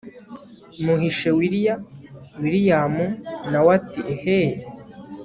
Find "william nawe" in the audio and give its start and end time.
2.43-3.69